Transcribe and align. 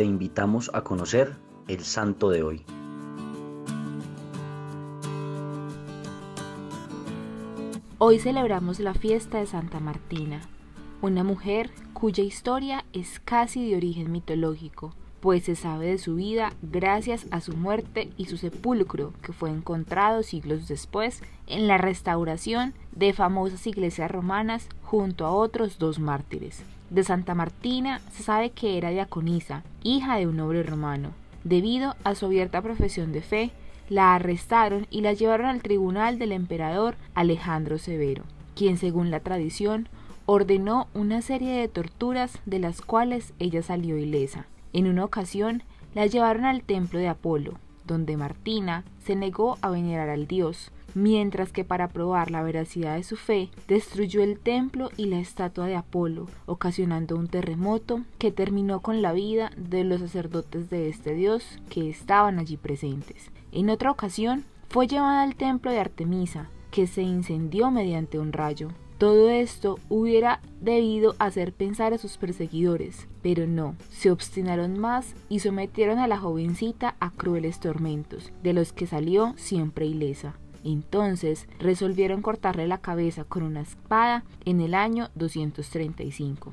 te 0.00 0.06
invitamos 0.06 0.70
a 0.72 0.80
conocer 0.80 1.36
el 1.68 1.80
santo 1.80 2.30
de 2.30 2.42
hoy. 2.42 2.64
Hoy 7.98 8.18
celebramos 8.18 8.80
la 8.80 8.94
fiesta 8.94 9.40
de 9.40 9.46
Santa 9.46 9.78
Martina, 9.78 10.40
una 11.02 11.22
mujer 11.22 11.70
cuya 11.92 12.24
historia 12.24 12.86
es 12.94 13.20
casi 13.20 13.68
de 13.68 13.76
origen 13.76 14.10
mitológico, 14.10 14.94
pues 15.20 15.44
se 15.44 15.54
sabe 15.54 15.86
de 15.86 15.98
su 15.98 16.16
vida 16.16 16.52
gracias 16.62 17.26
a 17.30 17.40
su 17.40 17.56
muerte 17.56 18.10
y 18.16 18.26
su 18.26 18.36
sepulcro, 18.36 19.12
que 19.22 19.32
fue 19.32 19.50
encontrado 19.50 20.22
siglos 20.22 20.66
después 20.66 21.22
en 21.46 21.66
la 21.66 21.78
restauración 21.78 22.74
de 22.92 23.12
famosas 23.12 23.66
iglesias 23.66 24.10
romanas 24.10 24.68
junto 24.82 25.26
a 25.26 25.32
otros 25.32 25.78
dos 25.78 25.98
mártires. 25.98 26.62
De 26.90 27.04
Santa 27.04 27.34
Martina 27.34 28.00
se 28.10 28.22
sabe 28.22 28.50
que 28.50 28.76
era 28.76 28.90
diaconisa, 28.90 29.62
hija 29.82 30.16
de 30.16 30.26
un 30.26 30.36
noble 30.36 30.62
romano. 30.62 31.10
Debido 31.44 31.94
a 32.04 32.14
su 32.14 32.26
abierta 32.26 32.60
profesión 32.62 33.12
de 33.12 33.22
fe, 33.22 33.50
la 33.88 34.14
arrestaron 34.14 34.86
y 34.90 35.00
la 35.00 35.12
llevaron 35.12 35.46
al 35.46 35.62
tribunal 35.62 36.18
del 36.18 36.32
emperador 36.32 36.96
Alejandro 37.14 37.78
Severo, 37.78 38.24
quien 38.54 38.76
según 38.76 39.10
la 39.10 39.20
tradición 39.20 39.88
ordenó 40.26 40.88
una 40.94 41.22
serie 41.22 41.52
de 41.52 41.68
torturas 41.68 42.38
de 42.46 42.60
las 42.60 42.82
cuales 42.82 43.32
ella 43.38 43.62
salió 43.62 43.96
ilesa. 43.96 44.46
En 44.72 44.86
una 44.86 45.04
ocasión 45.04 45.62
la 45.94 46.06
llevaron 46.06 46.44
al 46.44 46.62
templo 46.62 46.98
de 46.98 47.08
Apolo, 47.08 47.54
donde 47.86 48.16
Martina 48.16 48.84
se 49.04 49.16
negó 49.16 49.58
a 49.62 49.70
venerar 49.70 50.08
al 50.08 50.26
dios, 50.26 50.70
mientras 50.94 51.52
que 51.52 51.64
para 51.64 51.88
probar 51.88 52.30
la 52.30 52.42
veracidad 52.42 52.96
de 52.96 53.02
su 53.02 53.16
fe 53.16 53.50
destruyó 53.68 54.22
el 54.22 54.38
templo 54.38 54.90
y 54.96 55.06
la 55.06 55.18
estatua 55.18 55.66
de 55.66 55.76
Apolo, 55.76 56.26
ocasionando 56.46 57.16
un 57.16 57.28
terremoto 57.28 58.02
que 58.18 58.32
terminó 58.32 58.80
con 58.80 59.02
la 59.02 59.12
vida 59.12 59.50
de 59.56 59.84
los 59.84 60.00
sacerdotes 60.00 60.70
de 60.70 60.88
este 60.88 61.14
dios 61.14 61.58
que 61.68 61.90
estaban 61.90 62.38
allí 62.38 62.56
presentes. 62.56 63.30
En 63.52 63.70
otra 63.70 63.90
ocasión 63.90 64.44
fue 64.68 64.86
llevada 64.86 65.22
al 65.22 65.34
templo 65.34 65.70
de 65.70 65.80
Artemisa, 65.80 66.48
que 66.70 66.86
se 66.86 67.02
incendió 67.02 67.70
mediante 67.72 68.18
un 68.18 68.32
rayo. 68.32 68.68
Todo 69.00 69.30
esto 69.30 69.78
hubiera 69.88 70.42
debido 70.60 71.14
hacer 71.18 71.54
pensar 71.54 71.94
a 71.94 71.96
sus 71.96 72.18
perseguidores, 72.18 73.08
pero 73.22 73.46
no, 73.46 73.74
se 73.88 74.10
obstinaron 74.10 74.78
más 74.78 75.14
y 75.30 75.38
sometieron 75.38 75.98
a 75.98 76.06
la 76.06 76.18
jovencita 76.18 76.96
a 77.00 77.10
crueles 77.10 77.60
tormentos, 77.60 78.30
de 78.42 78.52
los 78.52 78.74
que 78.74 78.86
salió 78.86 79.32
siempre 79.38 79.86
ilesa. 79.86 80.34
Entonces 80.64 81.48
resolvieron 81.58 82.20
cortarle 82.20 82.68
la 82.68 82.76
cabeza 82.76 83.24
con 83.24 83.42
una 83.42 83.62
espada 83.62 84.22
en 84.44 84.60
el 84.60 84.74
año 84.74 85.08
235. 85.14 86.52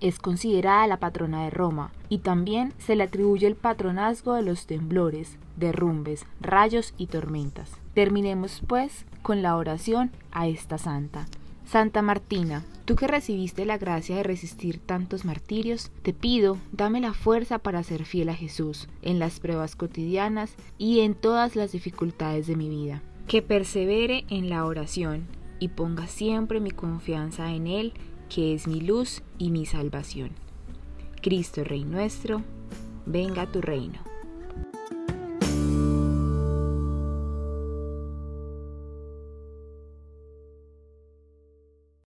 Es 0.00 0.20
considerada 0.20 0.86
la 0.86 1.00
patrona 1.00 1.42
de 1.42 1.50
Roma 1.50 1.90
y 2.08 2.18
también 2.18 2.74
se 2.78 2.94
le 2.94 3.02
atribuye 3.02 3.48
el 3.48 3.56
patronazgo 3.56 4.34
de 4.34 4.42
los 4.42 4.66
temblores, 4.66 5.36
derrumbes, 5.56 6.26
rayos 6.40 6.94
y 6.96 7.08
tormentas. 7.08 7.72
Terminemos 7.92 8.62
pues 8.68 9.04
con 9.22 9.42
la 9.42 9.56
oración 9.56 10.12
a 10.30 10.46
esta 10.46 10.78
santa. 10.78 11.26
Santa 11.68 12.00
Martina, 12.00 12.64
tú 12.86 12.96
que 12.96 13.06
recibiste 13.06 13.66
la 13.66 13.76
gracia 13.76 14.16
de 14.16 14.22
resistir 14.22 14.78
tantos 14.78 15.26
martirios, 15.26 15.90
te 16.00 16.14
pido, 16.14 16.56
dame 16.72 16.98
la 16.98 17.12
fuerza 17.12 17.58
para 17.58 17.82
ser 17.82 18.06
fiel 18.06 18.30
a 18.30 18.34
Jesús 18.34 18.88
en 19.02 19.18
las 19.18 19.38
pruebas 19.38 19.76
cotidianas 19.76 20.54
y 20.78 21.00
en 21.00 21.14
todas 21.14 21.56
las 21.56 21.72
dificultades 21.72 22.46
de 22.46 22.56
mi 22.56 22.70
vida. 22.70 23.02
Que 23.26 23.42
persevere 23.42 24.24
en 24.30 24.48
la 24.48 24.64
oración 24.64 25.26
y 25.58 25.68
ponga 25.68 26.06
siempre 26.06 26.58
mi 26.58 26.70
confianza 26.70 27.52
en 27.52 27.66
Él, 27.66 27.92
que 28.34 28.54
es 28.54 28.66
mi 28.66 28.80
luz 28.80 29.22
y 29.36 29.50
mi 29.50 29.66
salvación. 29.66 30.30
Cristo 31.20 31.64
Rey 31.64 31.84
nuestro, 31.84 32.42
venga 33.04 33.44
tu 33.44 33.60
reino. 33.60 33.98